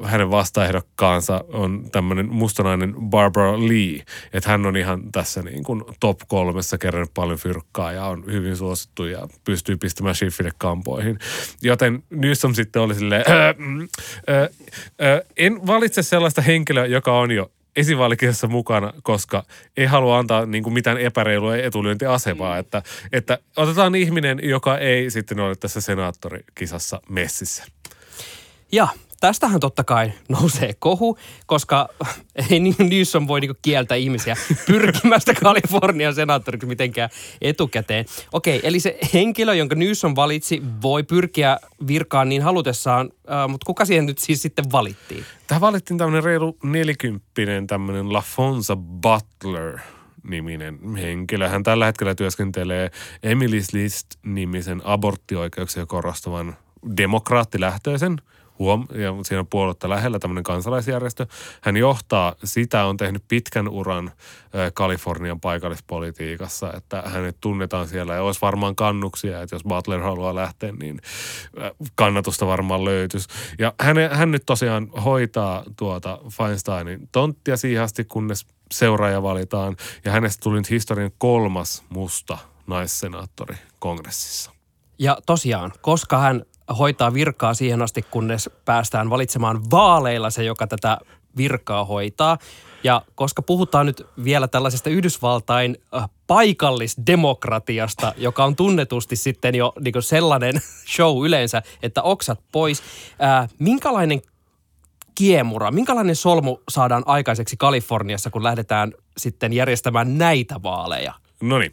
[0.03, 4.03] hänen vastaehdokkaansa on tämmöinen mustanainen Barbara Lee.
[4.33, 8.57] Että hän on ihan tässä niin kuin top kolmessa kerännyt paljon fyrkkaa ja on hyvin
[8.57, 11.19] suosittu ja pystyy pistämään Schiffille kampoihin.
[11.63, 13.25] Joten Newsom sitten oli silleen,
[15.37, 19.45] en valitse sellaista henkilöä, joka on jo esivaalikisassa mukana, koska
[19.77, 22.55] ei halua antaa niin kuin mitään epäreilua etulyöntiasemaa.
[22.55, 22.61] Mm.
[22.61, 27.65] Että, että otetaan ihminen, joka ei sitten ole tässä senaattorikisassa messissä.
[28.73, 28.89] Ja
[29.27, 31.89] tästähän totta kai nousee kohu, koska
[32.51, 34.37] ei Newsom voi niinku kieltää ihmisiä
[34.67, 37.11] pyrkimästä Kalifornian senaattoriksi mitenkään
[37.41, 38.05] etukäteen.
[38.33, 43.85] Okei, eli se henkilö, jonka Newsom valitsi, voi pyrkiä virkaan niin halutessaan, äh, mutta kuka
[43.85, 45.25] siihen nyt siis sitten valittiin?
[45.47, 49.79] Tähän valittiin tämmöinen reilu nelikymppinen tämmöinen LaFonza Butler
[50.23, 51.49] niminen henkilö.
[51.49, 52.91] Hän tällä hetkellä työskentelee
[53.27, 56.57] Emily's List-nimisen aborttioikeuksia korostavan
[56.97, 58.17] demokraattilähtöisen–
[58.59, 61.27] huom, ja siinä on puoluetta lähellä tämmöinen kansalaisjärjestö.
[61.61, 64.13] Hän johtaa sitä, on tehnyt pitkän uran
[64.75, 70.73] Kalifornian paikallispolitiikassa, että hänet tunnetaan siellä ja olisi varmaan kannuksia, että jos Butler haluaa lähteä,
[70.73, 71.01] niin
[71.95, 73.29] kannatusta varmaan löytyisi.
[73.59, 79.77] Ja hän, hän nyt tosiaan hoitaa tuota Feinsteinin tonttia siihen asti, kunnes seuraaja valitaan.
[80.05, 84.51] Ja hänestä tuli nyt historian kolmas musta naissenaattori kongressissa.
[84.99, 86.43] Ja tosiaan, koska hän
[86.79, 90.99] hoitaa virkaa siihen asti, kunnes päästään valitsemaan vaaleilla se, joka tätä
[91.37, 92.39] virkaa hoitaa.
[92.85, 99.95] Ja koska puhutaan nyt vielä tällaisesta Yhdysvaltain äh, paikallisdemokratiasta, joka on tunnetusti sitten jo niin
[100.01, 100.55] sellainen
[100.97, 102.83] show yleensä, että oksat pois.
[103.19, 104.23] Ää, minkälainen
[105.15, 111.15] kiemura, minkälainen solmu saadaan aikaiseksi Kaliforniassa, kun lähdetään sitten järjestämään näitä vaaleja?
[111.41, 111.73] No niin,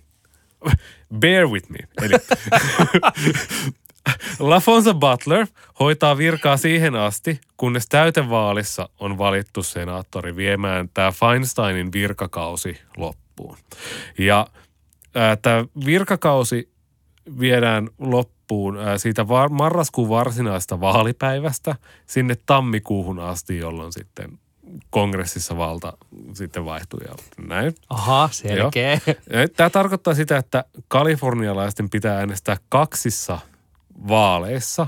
[1.20, 1.80] bear with me.
[2.02, 2.14] Eli
[4.40, 5.48] LaFonza Butler
[5.80, 13.58] hoitaa virkaa siihen asti, kunnes täytevaalissa on valittu senaattori viemään tämä Feinsteinin virkakausi loppuun.
[14.18, 14.48] Ja
[15.42, 16.70] tämä virkakausi
[17.40, 24.40] viedään loppuun ää, siitä var, marraskuun varsinaista vaalipäivästä sinne tammikuuhun asti, jolloin sitten
[24.90, 25.94] kongressissa valta
[26.34, 27.14] sitten vaihtui ja
[27.48, 27.76] näin.
[27.90, 29.00] Aha, selkeä.
[29.56, 33.40] Tämä tarkoittaa sitä, että kalifornialaisten pitää äänestää kaksissa
[34.08, 34.88] vaaleissa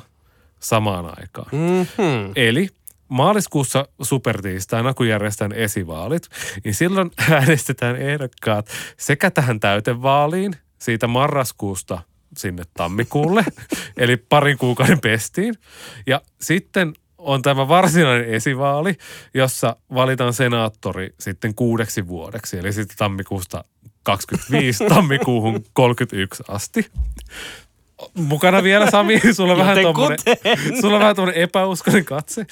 [0.59, 1.47] samaan aikaan.
[1.51, 2.31] Mm-hmm.
[2.35, 2.69] Eli
[3.07, 6.23] maaliskuussa supertiistaina, kun järjestetään esivaalit,
[6.63, 12.01] niin silloin äänestetään ehdokkaat sekä tähän täytevaaliin siitä marraskuusta
[12.37, 13.45] sinne tammikuulle,
[13.97, 15.55] eli parin kuukauden pestiin.
[16.07, 18.97] Ja sitten on tämä varsinainen esivaali,
[19.33, 23.63] jossa valitaan senaattori sitten kuudeksi vuodeksi, eli sitten tammikuusta
[24.03, 26.91] 25 tammikuuhun 31 asti.
[28.13, 30.17] Mukana vielä Sami, sulla on vähän tommonen,
[30.81, 32.45] sulla on vähän tommonen epäuskoinen katse.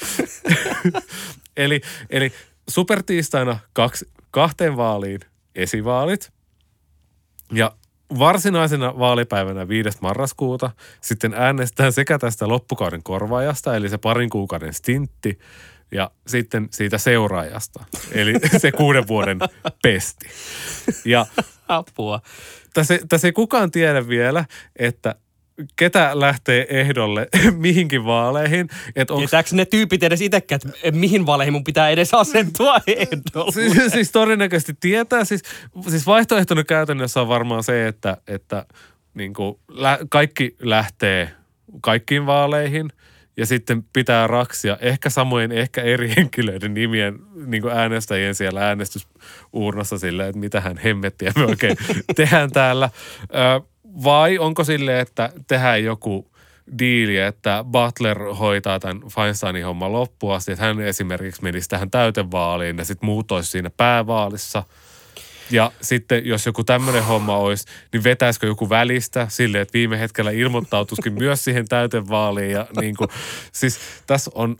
[1.57, 2.33] eli, eli
[2.69, 5.19] supertiistaina kaksi, kahteen vaaliin
[5.55, 6.31] esivaalit
[7.51, 7.71] ja
[8.19, 9.89] varsinaisena vaalipäivänä 5.
[10.01, 15.39] marraskuuta sitten äänestetään sekä tästä loppukauden korvaajasta, eli se parin kuukauden stintti,
[15.91, 19.39] ja sitten siitä seuraajasta, eli se kuuden vuoden
[19.81, 20.29] pesti.
[21.05, 21.25] Ja
[21.67, 22.21] Apua.
[22.73, 25.15] tässä, tässä ei kukaan tiedä vielä, että
[25.75, 28.69] ketä lähtee ehdolle mihinkin vaaleihin.
[28.95, 33.51] Että Tietääkö ne tyypit edes itsekään, että mihin vaaleihin mun pitää edes asentua ehdolle?
[33.51, 35.25] siis, siis todennäköisesti tietää.
[35.25, 35.41] Siis,
[35.89, 38.65] siis vaihtoehtona käytännössä on varmaan se, että, että
[39.13, 41.29] niin kuin lä- kaikki lähtee
[41.81, 42.89] kaikkiin vaaleihin
[43.37, 50.29] ja sitten pitää raksia ehkä samojen, ehkä eri henkilöiden nimien niin äänestäjien siellä äänestysuurnassa silleen,
[50.29, 51.77] että mitähän hemmettiä me oikein
[52.15, 52.89] tehdään täällä.
[53.23, 53.72] Ö,
[54.03, 56.31] vai onko silleen, että tehdään joku
[56.79, 62.77] diili, että Butler hoitaa tämän Feinsteinin homman loppuun asti, että hän esimerkiksi menisi tähän täytevaaliin
[62.77, 64.63] ja sitten muut olisi siinä päävaalissa.
[65.51, 70.31] Ja sitten jos joku tämmöinen homma olisi, niin vetäisikö joku välistä silleen, että viime hetkellä
[70.31, 72.51] ilmoittautuisikin myös siihen täytevaaliin.
[72.51, 73.09] Ja niin kuin,
[73.51, 74.57] siis tässä on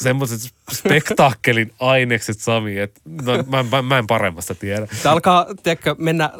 [0.00, 0.40] semmoiset
[0.72, 4.86] spektaakkelin ainekset, Sami, että no, mä, mä, mä en paremmasta tiedä.
[5.02, 6.30] Tämä alkaa tiedätkö, mennä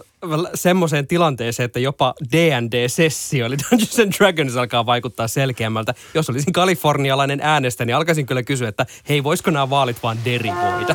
[0.54, 5.94] semmoiseen tilanteeseen, että jopa D&D-sessio, eli Dungeons and Dragons alkaa vaikuttaa selkeämmältä.
[6.14, 10.94] Jos olisin kalifornialainen äänestä, niin alkaisin kyllä kysyä, että hei, voisiko nämä vaalit vaan derivoida?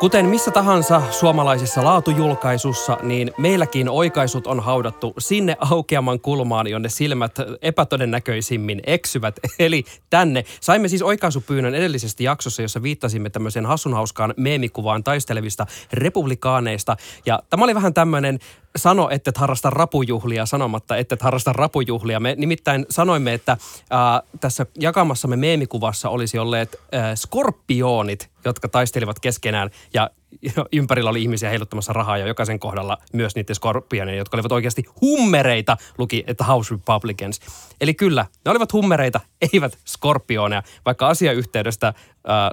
[0.00, 7.36] Kuten missä tahansa suomalaisessa laatujulkaisussa, niin meilläkin oikaisut on haudattu sinne aukeaman kulmaan, jonne silmät
[7.62, 10.44] epätodennäköisimmin eksyvät, eli tänne.
[10.60, 16.96] Saimme siis oikaisupyynnön edellisestä jaksossa, jossa viittasimme tämmöiseen hassunhauskaan meemikuvaan taistelevista republikaaneista.
[17.26, 18.38] Ja tämä oli vähän tämmöinen
[18.76, 22.20] sano, että et harrasta rapujuhlia sanomatta, että et harrasta rapujuhlia.
[22.20, 23.56] Me nimittäin sanoimme, että
[23.90, 30.10] ää, tässä jakamassamme meemikuvassa olisi olleet ää, skorpionit, jotka taistelivat keskenään ja
[30.72, 35.76] ympärillä oli ihmisiä heiluttamassa rahaa ja jokaisen kohdalla myös niiden skorpioneja, jotka olivat oikeasti hummereita,
[35.98, 37.40] luki, että House Republicans.
[37.80, 39.20] Eli kyllä, ne olivat hummereita,
[39.52, 41.94] eivät skorpioneja, vaikka asiayhteydestä äh,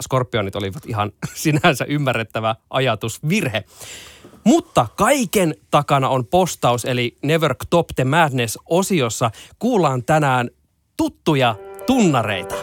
[0.01, 3.63] skorpionit olivat ihan sinänsä ymmärrettävä ajatusvirhe.
[4.43, 10.49] Mutta kaiken takana on postaus, eli Never Top the Madness-osiossa kuullaan tänään
[10.97, 12.56] tuttuja tunnareita.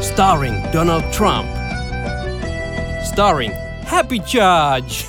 [0.00, 1.48] Starring Donald Trump.
[3.02, 5.04] Starring Happy Judge.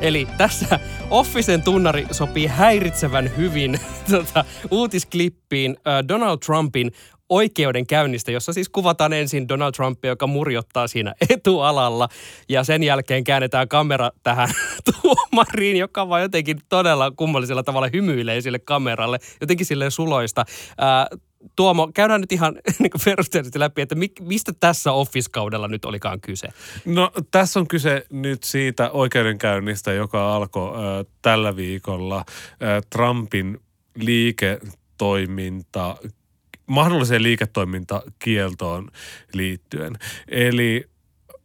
[0.00, 5.76] Eli tässä Officen tunnari sopii häiritsevän hyvin tota, uutisklippiin
[6.08, 6.92] Donald Trumpin
[7.28, 12.08] oikeudenkäynnistä, jossa siis kuvataan ensin Donald Trumpia, joka murjottaa siinä etualalla
[12.48, 14.48] ja sen jälkeen käännetään kamera tähän
[15.02, 20.44] tuomariin, joka vaan jotenkin todella kummallisella tavalla hymyilee sille kameralle, jotenkin silleen suloista.
[20.78, 21.06] Ää,
[21.56, 26.48] Tuomo, käydään nyt ihan niin perusteellisesti läpi, että mistä tässä Office-kaudella nyt olikaan kyse?
[26.84, 30.82] No tässä on kyse nyt siitä oikeudenkäynnistä, joka alkoi äh,
[31.22, 32.24] tällä viikolla äh,
[32.90, 33.60] Trumpin
[33.94, 35.96] liiketoiminta
[36.66, 38.88] mahdolliseen liiketoimintakieltoon
[39.32, 39.96] liittyen.
[40.28, 40.84] Eli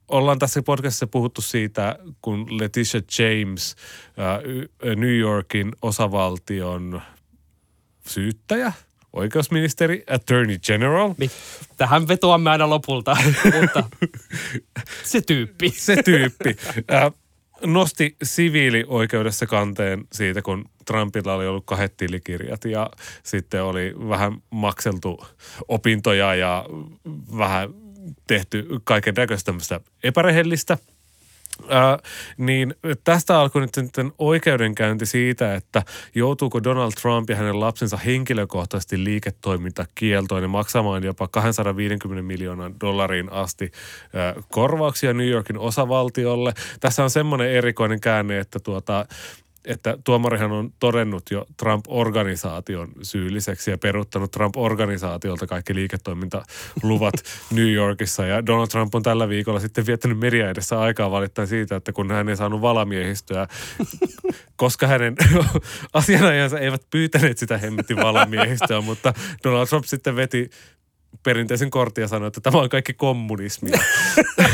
[0.08, 3.76] ollaan tässä podcastissa puhuttu siitä, kun Letitia James,
[4.96, 7.02] New Yorkin osavaltion
[8.08, 8.74] syyttäjä,
[9.14, 11.14] oikeusministeri, attorney general.
[11.18, 11.32] Niin,
[11.78, 13.18] tähän vetoamme aina lopulta,
[13.62, 13.84] mutta
[15.04, 15.70] se tyyppi.
[15.70, 16.56] Se tyyppi.
[17.66, 22.90] nosti siviilioikeudessa kanteen siitä, kun Trumpilla oli ollut kahdet tilikirjat ja
[23.24, 25.26] sitten oli vähän makseltu
[25.68, 26.66] opintoja ja
[27.38, 27.74] vähän
[28.28, 30.78] tehty kaiken näköistä tämmöistä epärehellistä.
[31.70, 32.00] Ää,
[32.38, 35.84] niin tästä alkoi nyt sitten oikeudenkäynti siitä, että
[36.16, 43.72] joutuuko Donald Trump ja hänen lapsensa henkilökohtaisesti liiketoimintakieltoon ja maksamaan jopa 250 miljoonan dollariin asti
[44.14, 46.54] ää, korvauksia New Yorkin osavaltiolle.
[46.80, 49.06] Tässä on semmoinen erikoinen käänne, että tuota,
[49.66, 57.14] että tuomarihan on todennut jo Trump-organisaation syylliseksi ja peruttanut Trump-organisaatiolta kaikki liiketoimintaluvat
[57.56, 58.26] New Yorkissa.
[58.26, 62.12] Ja Donald Trump on tällä viikolla sitten viettänyt media edessä aikaa valittain siitä, että kun
[62.12, 63.48] hän ei saanut valamiehistöä,
[64.56, 65.16] koska hänen
[65.94, 70.50] asianajansa eivät pyytäneet sitä hemmetin valamiehistöä, mutta Donald Trump sitten veti
[71.24, 73.80] perinteisen kortin ja sanoi, että tämä on kaikki kommunismia.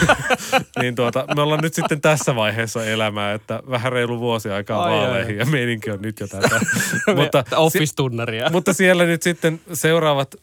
[0.81, 4.91] niin tuota, me ollaan nyt sitten tässä vaiheessa elämää, että vähän reilu vuosi aikaa Ai,
[4.91, 5.39] vaaleihin ai.
[5.39, 6.59] ja meininki on nyt jo tätä.
[7.15, 8.49] mutta, Office-tunnaria.
[8.53, 10.35] mutta siellä nyt sitten seuraavat,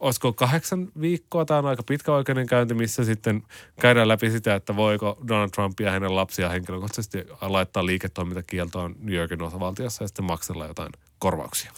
[0.00, 3.42] olisiko kahdeksan viikkoa, tämä on aika pitkä oikeudenkäynti, missä sitten
[3.80, 9.42] käydään läpi sitä, että voiko Donald Trump ja hänen lapsia henkilökohtaisesti laittaa liiketoimintakieltoon New Yorkin
[9.42, 11.72] osavaltiossa ja sitten maksella jotain korvauksia.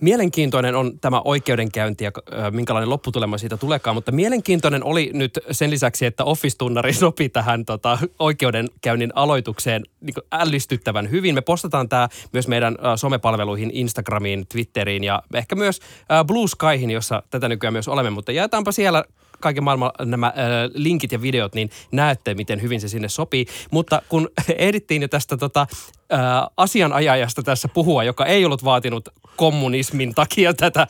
[0.00, 2.12] Mielenkiintoinen on tämä oikeudenkäynti ja
[2.50, 7.98] minkälainen lopputulema siitä tuleekaan, mutta mielenkiintoinen oli nyt sen lisäksi, että Office-tunnari sopi tähän tota,
[8.18, 11.34] oikeudenkäynnin aloitukseen niin ällistyttävän hyvin.
[11.34, 15.80] Me postataan tämä myös meidän somepalveluihin, Instagramiin, Twitteriin ja ehkä myös
[16.26, 19.04] Blue Skyhin, jossa tätä nykyään myös olemme, mutta jaetaanpa siellä
[19.40, 20.34] kaiken maailman nämä äh,
[20.74, 23.46] linkit ja videot, niin näette, miten hyvin se sinne sopii.
[23.70, 25.66] Mutta kun ehdittiin jo tästä tota,
[26.56, 30.88] asianajajasta tässä puhua, joka ei ollut vaatinut kommunismin takia tätä äh,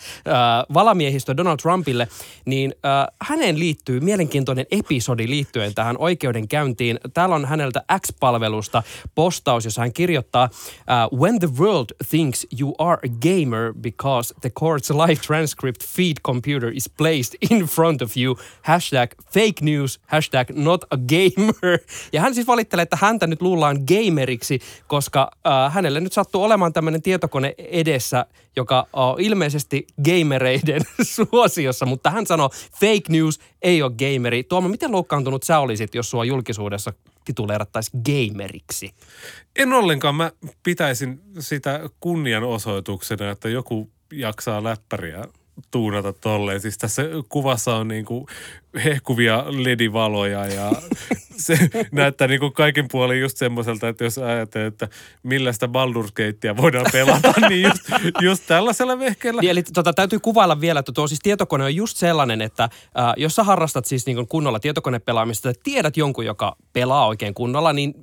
[0.75, 2.09] valamiehistöä Donald Trumpille,
[2.45, 7.01] niin äh, häneen liittyy mielenkiintoinen episodi liittyen tähän oikeudenkäyntiin.
[7.15, 8.83] Täällä on häneltä X-palvelusta
[9.15, 10.51] postaus, jossa hän kirjoittaa
[11.19, 16.73] When the world thinks you are a gamer because the court's live transcript feed computer
[16.75, 21.79] is placed in front of you, hashtag fake news, hashtag not a gamer.
[22.13, 26.73] Ja hän siis valittelee, että häntä nyt luullaan gameriksi, koska uh, hänelle nyt sattuu olemaan
[26.73, 30.83] tämmöinen tietokone edessä, joka on ilmeisesti gamereiden
[31.15, 34.45] suosiossa, mutta hän sanoo fake news, ei ole gameri.
[34.45, 36.93] Tuomo, miten loukkaantunut sä olisit, jos sua julkisuudessa
[37.25, 38.95] tituleerattaisiin gameriksi?
[39.57, 40.15] En ollenkaan.
[40.15, 40.31] Mä
[40.63, 45.25] pitäisin sitä kunnianosoituksena, että joku jaksaa läppäriä
[45.71, 46.61] tuunata tolleen.
[46.61, 48.27] Siis tässä kuvassa on niinku
[48.85, 50.73] hehkuvia ledivaloja ja
[51.47, 51.59] se
[51.93, 54.89] näyttää niinku kaikin puolin just semmoiselta, että jos ajattelee, että
[55.23, 57.83] millä sitä Baldur's Gatea voidaan pelata, niin just,
[58.21, 59.41] just tällaisella vehkeellä.
[59.41, 62.71] Niin, eli tota, täytyy kuvailla vielä, että tuo siis tietokone on just sellainen, että äh,
[63.17, 67.95] jos sä harrastat siis niin kunnolla tietokonepelaamista, tiedät jonkun, joka pelaa oikein kunnolla, niin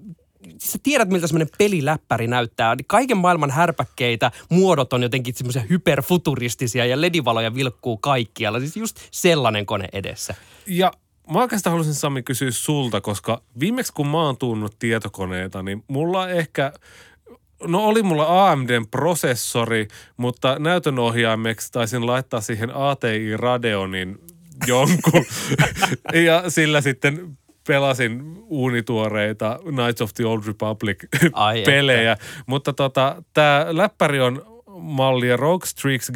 [0.58, 2.75] sä tiedät, miltä semmoinen peliläppäri näyttää.
[2.88, 8.60] Kaiken maailman härpäkkeitä, muodot on jotenkin semmoisia hyperfuturistisia ja ledivaloja vilkkuu kaikkialla.
[8.60, 10.36] Siis just sellainen kone edessä.
[10.67, 10.91] Ja
[11.34, 16.29] mä oikeastaan haluaisin Sami kysyä sulta, koska viimeksi kun mä oon tunnut tietokoneita, niin mulla
[16.29, 16.73] ehkä
[17.67, 24.17] No oli mulla AMDn prosessori, mutta näytönohjaimeksi taisin laittaa siihen ATI Radeonin
[24.67, 25.25] jonkun.
[26.27, 30.97] ja sillä sitten pelasin uunituoreita Knights of the Old Republic
[31.34, 32.17] Ai pelejä.
[32.45, 36.15] Mutta tota, tämä läppäri on mallia ROG Strix G17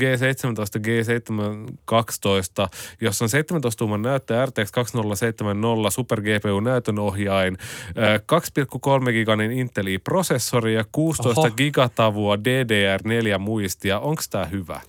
[0.79, 2.69] G712,
[3.01, 7.57] jossa on 17-tuuman näyttö RTX 2070 Super GPU näytönohjain,
[7.97, 8.19] ö,
[9.05, 11.51] 2,3 giganin Intel i-prosessori ja 16 Oho.
[11.51, 13.99] gigatavua DDR4 muistia.
[13.99, 14.81] Onko tämä hyvä?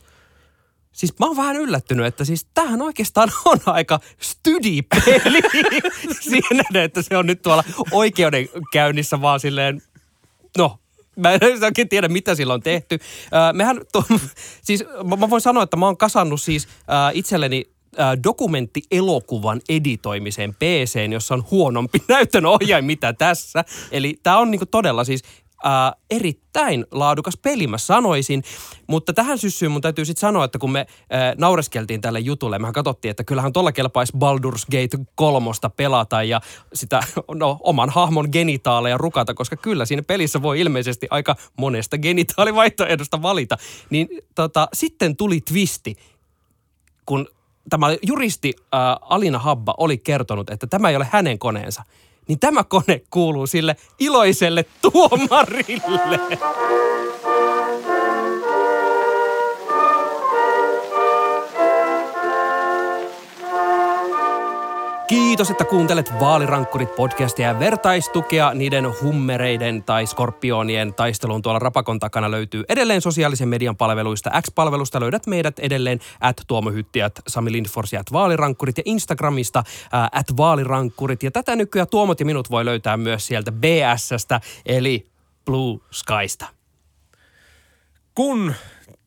[0.98, 5.40] Siis mä oon vähän yllättynyt, että siis tämähän oikeastaan on aika studi-peli
[6.28, 9.82] siinä, että se on nyt tuolla oikeudenkäynnissä vaan silleen,
[10.58, 10.78] no
[11.16, 12.98] Mä en oikein tiedä, mitä sillä on tehty.
[13.34, 14.04] Öö, mehän, to,
[14.66, 17.64] siis mä, mä voin sanoa, että mä oon kasannut siis äh, itselleni
[18.00, 23.64] äh, dokumenttielokuvan editoimiseen PC, jossa on huonompi näytön ohjain mitä tässä.
[23.90, 25.22] Eli tämä on niinku todella siis
[25.66, 28.42] äh, erittäin laadukas peli, mä sanoisin.
[28.86, 32.72] Mutta tähän syssyyn mun täytyy sitten sanoa, että kun me äh, naureskeltiin tälle jutulle, mehän
[32.72, 36.40] katsottiin, että kyllähän tuolla kelpaisi Baldur's Gate kolmosta pelata ja
[36.74, 37.00] sitä
[37.34, 43.56] no, oman hahmon genitaaleja rukata, koska kyllä siinä pelissä voi ilmeisesti aika monesta genitaalivaihtoehdosta valita.
[43.90, 45.96] Niin tota, sitten tuli twisti,
[47.06, 47.28] kun
[47.70, 51.82] tämä juristi äh, Alina Habba oli kertonut, että tämä ei ole hänen koneensa,
[52.28, 56.20] niin tämä kone kuuluu sille iloiselle tuomarille.
[65.08, 72.30] Kiitos, että kuuntelet Vaalirankkurit podcastia ja vertaistukea niiden hummereiden tai skorpionien taisteluun tuolla rapakon takana
[72.30, 74.30] löytyy edelleen sosiaalisen median palveluista.
[74.42, 80.36] X-palvelusta löydät meidät edelleen at Tuomohyttiät, Sami Lindfors ja at Vaalirankkurit ja Instagramista ää, at
[80.36, 81.22] Vaalirankkurit.
[81.22, 85.06] Ja tätä nykyään Tuomot ja minut voi löytää myös sieltä BSstä eli
[85.44, 86.46] Blue Skysta.
[88.14, 88.54] Kun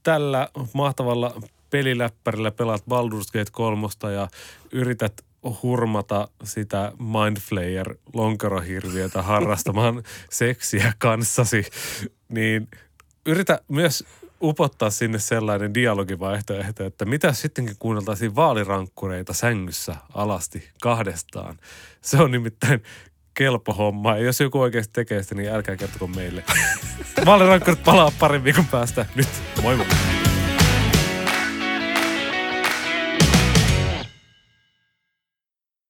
[0.03, 4.27] tällä mahtavalla peliläppärillä pelaat Baldur's Gate 3 ja
[4.71, 5.23] yrität
[5.63, 11.65] hurmata sitä Mindflayer lonkerohirviötä harrastamaan seksiä kanssasi,
[12.29, 12.67] niin
[13.25, 14.03] yritä myös
[14.41, 21.57] upottaa sinne sellainen dialogivaihtoehto, että mitä sittenkin kuunneltaisiin vaalirankkureita sängyssä alasti kahdestaan.
[22.01, 22.83] Se on nimittäin
[23.33, 24.17] kelpo homma.
[24.17, 26.43] Ja jos joku oikeasti tekee sitä, niin älkää kertoko meille.
[27.25, 29.05] Vaalirankkurit palaa parin viikon päästä.
[29.15, 29.29] Nyt,
[29.61, 30.20] moi moi.